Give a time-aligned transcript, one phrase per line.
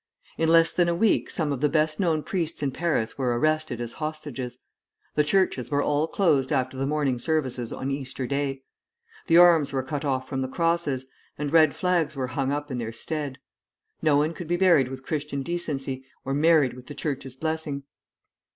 [0.35, 3.79] In less than a week some of the best known priests in Paris were arrested
[3.79, 4.57] as hostages.
[5.13, 8.63] The churches were all closed after the morning services on Easter Day;
[9.27, 11.05] the arms were cut off from the crosses,
[11.37, 13.37] and red flags were hung up in their stead.
[14.01, 17.83] No one could be buried with Christian decency, or married with the Church's blessing.